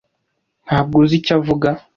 Ntabwo 0.65 0.95
uzi 1.03 1.15
icyo 1.19 1.33
uvuga. 1.39 1.69